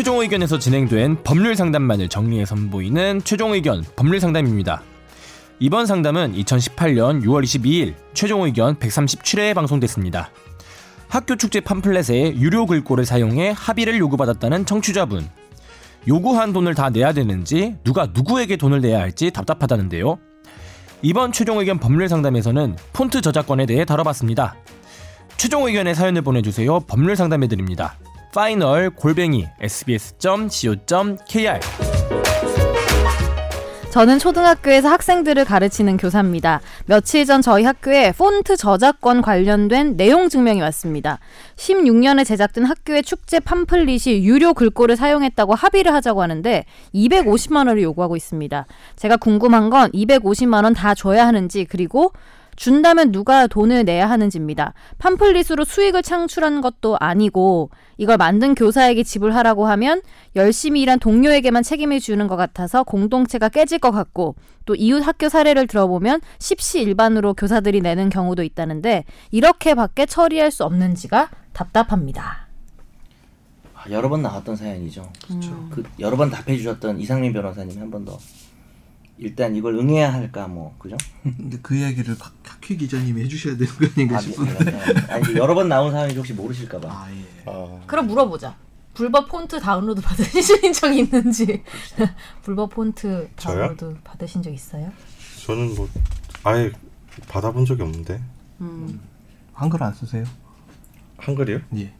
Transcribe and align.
최종 0.00 0.20
의견에서 0.20 0.58
진행된 0.58 1.24
법률 1.24 1.54
상담만을 1.54 2.08
정리해 2.08 2.46
선보이는 2.46 3.20
최종 3.22 3.52
의견 3.52 3.84
법률 3.96 4.18
상담입니다. 4.18 4.80
이번 5.58 5.84
상담은 5.84 6.32
2018년 6.36 7.22
6월 7.22 7.44
22일 7.44 7.94
최종 8.14 8.44
의견 8.44 8.76
137회에 8.76 9.52
방송됐습니다. 9.52 10.30
학교 11.06 11.36
축제 11.36 11.60
팜플렛에 11.60 12.36
유료 12.36 12.64
글꼴을 12.64 13.04
사용해 13.04 13.52
합의를 13.54 13.98
요구받았다는 13.98 14.64
청취자분. 14.64 15.28
요구한 16.08 16.54
돈을 16.54 16.74
다 16.74 16.88
내야 16.88 17.12
되는지 17.12 17.76
누가 17.84 18.06
누구에게 18.06 18.56
돈을 18.56 18.80
내야 18.80 19.00
할지 19.00 19.30
답답하다는데요. 19.30 20.18
이번 21.02 21.30
최종 21.30 21.58
의견 21.58 21.78
법률 21.78 22.08
상담에서는 22.08 22.74
폰트 22.94 23.20
저작권에 23.20 23.66
대해 23.66 23.84
다뤄봤습니다. 23.84 24.54
최종 25.36 25.66
의견의 25.66 25.94
사연을 25.94 26.22
보내주세요. 26.22 26.80
법률 26.88 27.16
상담해드립니다. 27.16 27.98
final 28.32 28.90
골뱅이 28.90 29.46
sbs.co.kr 29.60 31.60
저는 33.90 34.20
초등학교에서 34.20 34.88
학생들을 34.88 35.44
가르치는 35.44 35.96
교사입니다. 35.96 36.60
며칠 36.86 37.26
전 37.26 37.42
저희 37.42 37.64
학교에 37.64 38.12
폰트 38.12 38.56
저작권 38.56 39.20
관련된 39.20 39.96
내용 39.96 40.28
증명이 40.28 40.60
왔습니다. 40.60 41.18
16년에 41.56 42.24
제작된 42.24 42.66
학교의 42.66 43.02
축제 43.02 43.40
팜플릿이 43.40 44.22
유료 44.22 44.54
글꼴을 44.54 44.94
사용했다고 44.94 45.56
합의를 45.56 45.92
하자고 45.92 46.22
하는데 46.22 46.64
250만 46.94 47.66
원을 47.66 47.82
요구하고 47.82 48.14
있습니다. 48.16 48.64
제가 48.94 49.16
궁금한 49.16 49.70
건 49.70 49.90
250만 49.90 50.62
원 50.62 50.72
다 50.72 50.94
줘야 50.94 51.26
하는지 51.26 51.66
그리고 51.68 52.12
준다면 52.64 53.10
누가 53.10 53.46
돈을 53.46 53.86
내야 53.86 54.10
하는지입니다. 54.10 54.74
팜플릿으로 54.98 55.64
수익을 55.64 56.02
창출한 56.02 56.60
것도 56.60 56.98
아니고 57.00 57.70
이걸 57.96 58.18
만든 58.18 58.54
교사에게 58.54 59.02
지불하라고 59.02 59.66
하면 59.66 60.02
열심히 60.36 60.82
일한 60.82 60.98
동료에게만 60.98 61.62
책임을 61.62 62.00
주는 62.00 62.26
것 62.26 62.36
같아서 62.36 62.82
공동체가 62.82 63.48
깨질 63.48 63.78
것 63.78 63.92
같고 63.92 64.34
또 64.66 64.74
이웃 64.74 65.00
학교 65.00 65.30
사례를 65.30 65.68
들어보면 65.68 66.20
십시일반으로 66.38 67.32
교사들이 67.32 67.80
내는 67.80 68.10
경우도 68.10 68.42
있다는데 68.42 69.04
이렇게밖에 69.30 70.04
처리할 70.04 70.50
수 70.50 70.64
없는지가 70.64 71.30
답답합니다. 71.54 72.46
아, 73.74 73.88
여러 73.88 74.10
번 74.10 74.20
나왔던 74.20 74.56
사연이죠. 74.56 75.10
그렇죠. 75.26 75.68
그 75.70 75.82
여러 75.98 76.14
번 76.18 76.28
답해 76.30 76.58
주셨던 76.58 77.00
이상민 77.00 77.32
변호사님 77.32 77.80
한 77.80 77.90
번 77.90 78.04
더. 78.04 78.18
일단 79.22 79.54
이걸 79.54 79.74
응해야 79.74 80.12
할까 80.12 80.48
뭐 80.48 80.74
그죠? 80.78 80.96
근데 81.22 81.58
그 81.62 81.74
이야기를 81.76 82.16
박- 82.18 82.32
박휘 82.42 82.76
기자님이 82.78 83.22
해주셔야 83.24 83.56
되는 83.56 83.72
거 83.76 83.86
아닌가 83.94 84.16
아, 84.16 84.20
싶은데. 84.20 84.64
미- 84.64 85.12
아니 85.12 85.22
이제 85.30 85.34
여러 85.36 85.54
번 85.54 85.68
나온 85.68 85.92
사연이 85.92 86.14
혹시 86.16 86.32
모르실까 86.32 86.80
봐. 86.80 86.88
아 86.90 87.08
예. 87.12 87.24
어, 87.46 87.82
그럼 87.86 88.06
물어보자. 88.06 88.56
불법 88.94 89.28
폰트 89.28 89.60
다운로드 89.60 90.00
받으신 90.00 90.72
적 90.72 90.92
있는지. 90.94 91.62
불법 92.42 92.70
폰트 92.70 93.28
저요? 93.36 93.74
다운로드 93.76 93.96
받으신 94.02 94.42
적 94.42 94.52
있어요? 94.52 94.90
저는 95.44 95.74
뭐 95.74 95.88
아예 96.44 96.72
받아본 97.28 97.66
적이 97.66 97.82
없는데 97.82 98.20
한글 99.52 99.82
안 99.82 99.92
쓰세요? 99.92 100.24
한글이요? 101.18 101.60
예. 101.76 101.92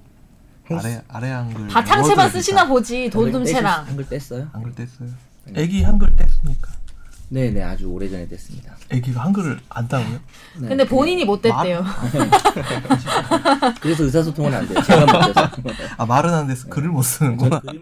아래 0.70 1.02
아래 1.08 1.28
한글. 1.28 1.66
바탕체만 1.68 2.30
쓰시나. 2.30 2.66
보지 2.66 3.10
한글 3.12 3.32
돈둠체랑. 3.32 3.84
떼셨- 3.84 3.88
한글 3.88 4.04
뗐어요? 4.06 4.52
한글 4.52 4.72
뗐어요. 4.72 5.12
애기 5.56 5.82
한글 5.82 6.08
뗐으니까. 6.16 6.68
네 7.32 7.50
네 7.52 7.62
아주 7.62 7.86
오래전에 7.88 8.26
뗐습니다. 8.28 8.72
애기가 8.90 9.22
한글을 9.24 9.60
안다고요? 9.68 10.18
네. 10.62 10.68
근데 10.68 10.84
본인이 10.84 11.24
못 11.24 11.40
됐대요. 11.40 11.84
그래서 13.80 14.02
의사소통은 14.04 14.52
안 14.52 14.66
돼요. 14.66 14.82
제가 14.82 15.06
못해서. 15.06 15.48
아 15.96 16.06
말은 16.06 16.32
안 16.34 16.46
돼서 16.48 16.68
글을 16.68 16.88
못 16.88 17.02
쓰는구나. 17.02 17.60
돼요. 17.60 17.80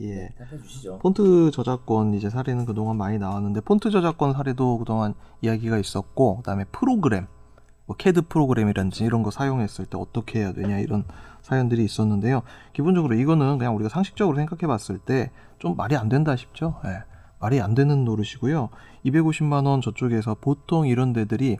예. 0.00 0.30
답해 0.36 0.60
주시죠. 0.62 0.98
폰트 0.98 1.52
저작권 1.52 2.14
이제 2.14 2.28
사례는 2.28 2.66
그동안 2.66 2.96
많이 2.96 3.18
나왔는데 3.18 3.60
폰트 3.60 3.90
저작권 3.90 4.32
사례도 4.32 4.78
그동안 4.78 5.14
이야기가 5.42 5.78
있었고 5.78 6.38
그다음에 6.38 6.64
프로그램 6.72 7.28
뭐 7.86 7.96
캐드 7.96 8.22
프로그램이라든지 8.22 9.04
이런 9.04 9.22
거 9.22 9.30
사용했을 9.30 9.86
때 9.86 9.96
어떻게 9.96 10.40
해야 10.40 10.52
되냐 10.52 10.78
이런 10.80 11.04
사연들이 11.40 11.84
있었는데요. 11.84 12.42
기본적으로 12.72 13.14
이거는 13.14 13.58
그냥 13.58 13.76
우리가 13.76 13.88
상식적으로 13.88 14.36
생각해 14.36 14.66
봤을 14.66 14.98
때 14.98 15.30
좀 15.58 15.74
말이 15.74 15.96
안 15.96 16.10
된다 16.10 16.36
싶죠. 16.36 16.78
예. 16.84 17.04
말이 17.38 17.60
안 17.60 17.74
되는 17.74 18.04
노릇이고요. 18.04 18.70
250만 19.04 19.66
원 19.66 19.80
저쪽에서 19.80 20.36
보통 20.40 20.86
이런 20.86 21.12
데들이 21.12 21.58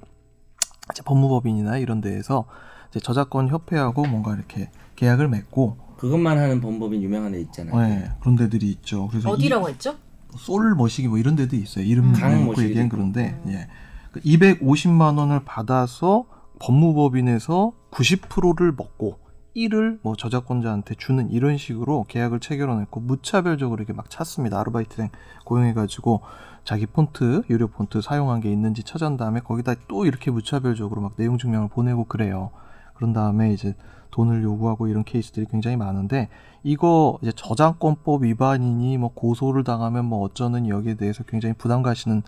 이제 0.92 1.02
법무법인이나 1.04 1.78
이런 1.78 2.00
데에서 2.00 2.46
이제 2.90 3.00
저작권 3.00 3.48
협회하고 3.48 4.06
뭔가 4.06 4.34
이렇게 4.34 4.70
계약을 4.96 5.28
맺고 5.28 5.76
그것만 5.98 6.38
하는 6.38 6.60
범법인 6.60 7.02
유명한 7.02 7.34
애 7.34 7.40
있잖아요. 7.40 7.78
예, 7.90 8.10
그런 8.20 8.36
데들이 8.36 8.70
있죠. 8.70 9.08
그래서 9.08 9.28
이- 9.30 9.32
어디라고 9.32 9.68
했죠? 9.68 9.96
솔 10.36 10.74
머시기 10.74 11.08
뭐 11.08 11.18
이런 11.18 11.34
데도 11.36 11.56
있어요. 11.56 11.84
이름 11.84 12.12
강 12.12 12.32
놓고 12.32 12.46
머시기도 12.48 12.68
얘기한 12.68 12.86
있고. 12.86 12.96
그런데 12.96 13.40
예. 13.48 13.68
그 14.12 14.20
250만 14.20 15.18
원을 15.18 15.44
받아서 15.44 16.24
법무법인에서 16.58 17.72
90%를 17.90 18.72
먹고 18.72 19.18
1을 19.56 19.98
뭐 20.02 20.14
저작권자한테 20.14 20.94
주는 20.96 21.30
이런 21.30 21.56
식으로 21.56 22.04
계약을 22.08 22.40
체결해냈고 22.40 23.00
무차별적으로 23.00 23.78
이렇게 23.78 23.92
막 23.92 24.10
찾습니다. 24.10 24.60
아르바이트생 24.60 25.08
고용해가지고 25.44 26.20
자기 26.64 26.86
폰트 26.86 27.44
유료 27.48 27.68
폰트 27.68 28.02
사용한 28.02 28.40
게 28.40 28.52
있는지 28.52 28.82
찾은 28.82 29.16
다음에 29.16 29.40
거기다 29.40 29.74
또 29.88 30.04
이렇게 30.04 30.30
무차별적으로 30.30 31.00
막 31.00 31.16
내용 31.16 31.38
증명을 31.38 31.68
보내고 31.68 32.04
그래요. 32.04 32.50
그런 32.94 33.12
다음에 33.12 33.52
이제 33.52 33.74
돈을 34.10 34.42
요구하고 34.42 34.88
이런 34.88 35.04
케이스들이 35.04 35.46
굉장히 35.46 35.76
많은데 35.76 36.28
이거 36.62 37.18
이제 37.22 37.32
저작권법 37.34 38.24
위반이니 38.24 38.98
뭐 38.98 39.12
고소를 39.14 39.64
당하면 39.64 40.06
뭐 40.06 40.20
어쩌는 40.20 40.68
여기에 40.68 40.94
대해서 40.94 41.22
굉장히 41.24 41.54
부담 41.54 41.82
가시는 41.82 42.22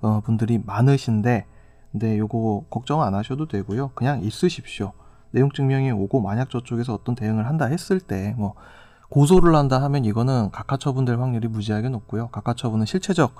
어, 0.00 0.20
분들이 0.20 0.58
많으신데 0.64 1.46
근데 1.92 2.18
요거 2.18 2.66
걱정 2.70 3.02
안 3.02 3.14
하셔도 3.14 3.48
되고요. 3.48 3.90
그냥 3.94 4.22
있으십시오. 4.22 4.92
내용 5.32 5.50
증명이 5.50 5.90
오고 5.92 6.20
만약 6.20 6.50
저쪽에서 6.50 6.94
어떤 6.94 7.14
대응을 7.14 7.46
한다 7.46 7.66
했을 7.66 8.00
때 8.00 8.34
뭐 8.36 8.54
고소를 9.10 9.56
한다 9.56 9.82
하면 9.82 10.04
이거는 10.04 10.50
각하 10.52 10.76
처분될 10.76 11.18
확률이 11.18 11.48
무지하게 11.48 11.88
높고요. 11.88 12.28
각하 12.28 12.54
처분은 12.54 12.86
실체적 12.86 13.32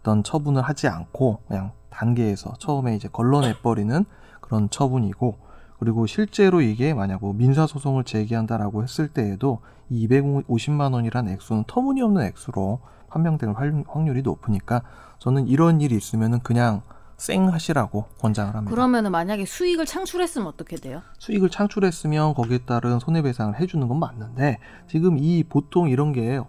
어떤 0.00 0.22
처분을 0.22 0.62
하지 0.62 0.88
않고 0.88 1.40
그냥 1.46 1.72
단계에서 1.90 2.54
처음에 2.58 2.96
이제 2.96 3.08
걸러내 3.12 3.54
버리는 3.62 4.04
그런 4.40 4.70
처분이고 4.70 5.36
그리고 5.78 6.06
실제로 6.06 6.62
이게 6.62 6.94
만약 6.94 7.18
뭐 7.20 7.34
민사소송을 7.34 8.04
제기한다라고 8.04 8.82
했을 8.82 9.08
때에도 9.08 9.60
이 9.90 10.08
250만 10.08 10.94
원이란 10.94 11.28
액수는 11.28 11.64
터무니없는 11.66 12.22
액수로 12.22 12.80
판명될 13.08 13.50
확- 13.50 13.84
확률이 13.86 14.22
높으니까 14.22 14.80
저는 15.18 15.46
이런 15.46 15.80
일이 15.82 15.94
있으면은 15.94 16.40
그냥 16.40 16.80
쌩 17.18 17.48
하시라고 17.48 18.06
권장을 18.20 18.54
합니다. 18.54 18.70
그러면은 18.70 19.10
만약에 19.10 19.44
수익을 19.44 19.86
창출했으면 19.86 20.46
어떻게 20.46 20.76
돼요? 20.76 21.02
수익을 21.18 21.50
창출했으면 21.50 22.34
거기에 22.34 22.58
따른 22.58 23.00
손해배상을 23.00 23.60
해주는 23.60 23.86
건 23.86 23.98
맞는데 23.98 24.58
지금 24.88 25.18
이 25.18 25.42
보통 25.42 25.88
이런 25.88 26.12
게 26.12 26.40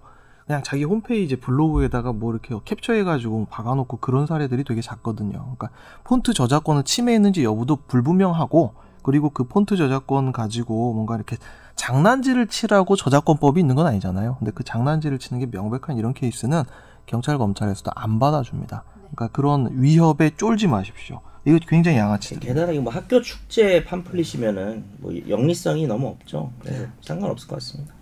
그냥 0.46 0.63
자기 0.63 0.84
홈페이지 0.84 1.35
블로그에다가 1.35 2.13
뭐 2.13 2.31
이렇게 2.31 2.56
캡처해가지고 2.63 3.47
박아놓고 3.50 3.97
그런 3.97 4.25
사례들이 4.25 4.63
되게 4.63 4.81
작거든요. 4.81 5.40
그러니까 5.40 5.69
폰트 6.03 6.34
저작권을 6.34 6.84
침해했는지 6.84 7.44
여부도 7.44 7.78
불분명하고 7.88 8.74
그리고 9.01 9.31
그 9.31 9.46
폰트 9.46 9.75
저작권 9.75 10.31
가지고 10.31 10.94
뭔가 10.94 11.16
이렇게 11.16 11.38
장난질을 11.75 12.47
치라고 12.47 12.96
저작권법이 12.96 13.59
있는 13.59 13.75
건 13.75 13.88
아니잖아요. 13.88 14.36
근데 14.38 14.51
그 14.51 14.63
장난질을 14.63 15.18
치는 15.18 15.40
게 15.40 15.46
명백한 15.46 15.97
이런 15.97 16.13
케이스는 16.13 16.63
경찰 17.06 17.38
검찰에서도 17.38 17.89
안 17.95 18.19
받아줍니다. 18.19 18.83
그러니까 19.12 19.28
그런 19.34 19.70
위협에 19.82 20.32
쫄지 20.38 20.68
마십시오. 20.68 21.22
이거 21.46 21.58
굉장히 21.68 21.98
양아치들. 21.98 22.40
게다가 22.42 22.72
이거 22.72 22.84
뭐 22.84 22.94
학교 22.94 23.22
축제 23.22 23.84
팜플릿이면은 23.84 24.84
뭐 24.98 25.14
영리성이 25.28 25.88
너무 25.88 26.08
없죠. 26.08 26.52
그래서 26.60 26.84
네. 26.84 26.90
상관없을 27.02 27.48
것 27.48 27.56
같습니다. 27.56 27.94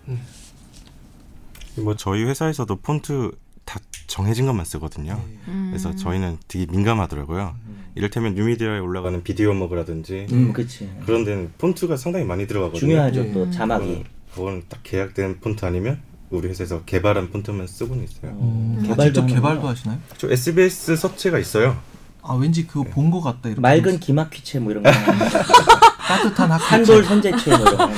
뭐 1.78 1.96
저희 1.96 2.24
회사에서도 2.24 2.76
폰트 2.78 3.32
다 3.64 3.80
정해진 4.08 4.46
것만 4.48 4.66
쓰거든요. 4.66 5.22
그래서 5.70 5.96
저희는 5.96 6.38
되게 6.48 6.66
민감하더라고요. 6.66 7.56
이를테면 7.96 8.36
뉴미디어에 8.36 8.80
올라가는 8.80 9.22
비디오 9.24 9.54
먹으라든지 9.54 10.28
음. 10.32 10.54
그런 11.06 11.24
데는 11.26 11.52
폰트가 11.58 11.98
상당히 11.98 12.26
많이 12.26 12.48
들어가거든요. 12.48 12.80
중요하죠 12.80 13.26
예. 13.26 13.32
또 13.32 13.50
자막이. 13.52 14.04
그건 14.34 14.64
딱 14.70 14.82
계약된 14.84 15.40
폰트 15.40 15.66
아니면 15.66 16.00
우리 16.30 16.48
회사에서 16.50 16.82
개발한 16.84 17.30
폰트만 17.32 17.68
쓰고는 17.68 18.04
있어요. 18.04 18.32
음, 18.32 18.94
아, 18.98 19.04
직접. 19.04 19.26
개발도 19.26 19.68
하시나요? 19.68 19.98
저 20.18 20.30
SBS 20.30 20.96
서체가 20.98 21.40
있어요. 21.40 21.78
아 22.22 22.34
왠지 22.34 22.68
그거 22.68 22.84
본것 22.84 23.24
같다 23.24 23.48
이렇게 23.48 23.62
맑은 23.62 24.00
기막휘체 24.02 24.60
뭐 24.60 24.72
이런 24.72 24.84
거 24.84 24.92
따뜻한 26.08 26.52
학교 26.52 26.64
한돌 26.66 27.06
선제체 27.06 27.52
뭐 27.52 27.60
이런 27.60 27.78
거 27.78 27.90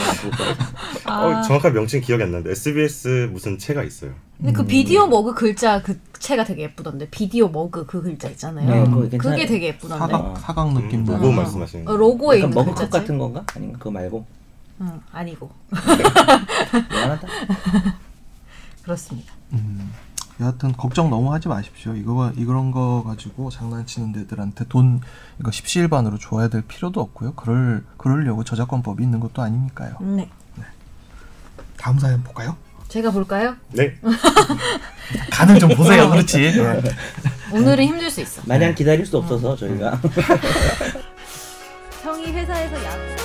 아. 1.06 1.26
어, 1.26 1.42
정확한 1.42 1.74
명칭 1.74 2.02
기억이 2.02 2.22
안 2.22 2.30
나는데 2.32 2.52
SBS 2.52 3.30
무슨 3.32 3.58
체가 3.58 3.82
있어요. 3.84 4.12
근데 4.38 4.54
그 4.54 4.64
비디오 4.66 5.08
머그 5.08 5.34
글자 5.34 5.82
그 5.82 6.00
채가 6.20 6.44
되게 6.44 6.62
예쁘던데 6.64 7.10
비디오 7.10 7.48
머그 7.50 7.88
그 7.88 8.04
글자 8.04 8.30
있잖아요. 8.30 8.70
네, 8.70 8.84
그거 8.90 9.10
괜찮아요. 9.10 9.36
그게 9.38 9.48
되게 9.48 9.68
예쁘던데. 9.68 9.98
사각 10.00 10.38
사각 10.40 10.74
느낌 10.74 11.00
음, 11.00 11.06
나. 11.06 11.14
로고 11.14 11.32
말씀하시는 11.32 11.88
어, 11.88 11.92
거. 11.92 11.98
로고에 11.98 12.38
약간 12.42 12.50
있는 12.52 12.66
머그컵. 12.66 12.90
같은 12.92 13.18
건가? 13.18 13.44
아닌가 13.56 13.78
그거 13.80 13.90
말고 13.90 14.26
응, 14.82 15.02
아니고 15.12 15.50
미안하다. 16.92 17.28
그렇습니다. 18.90 19.34
음, 19.54 19.94
여하튼 20.40 20.74
걱정 20.74 21.12
너무 21.12 21.32
하지 21.32 21.48
마십시오. 21.48 21.94
이거 21.94 22.32
이런 22.36 22.72
거 22.72 23.04
가지고 23.06 23.52
장난치는 23.52 24.14
데들한테 24.14 24.66
돈 24.68 25.00
이거 25.40 25.52
십시일반으로 25.52 26.18
줘야 26.18 26.48
될 26.48 26.64
필요도 26.64 27.00
없고요. 27.00 27.34
그럴 27.34 27.86
그러려고 27.98 28.44
저작권법이 28.44 29.04
있는 29.04 29.20
것도 29.20 29.44
아니니까요. 29.44 29.98
네. 30.02 30.28
다음 31.78 32.00
사연 32.00 32.24
볼까요? 32.24 32.58
제가 32.88 33.12
볼까요? 33.12 33.56
네. 33.74 33.96
간을 35.32 35.60
좀 35.60 35.70
보세요. 35.76 36.10
그렇지. 36.10 36.40
네. 36.40 36.82
오늘은 37.54 37.86
힘들 37.86 38.10
수 38.10 38.22
있어. 38.22 38.42
마냥 38.46 38.74
기다릴 38.74 39.06
수 39.06 39.20
없어서 39.20 39.56
저희가 39.56 40.02
형이 42.02 42.32
회사에서 42.32 42.84
약 42.86 43.19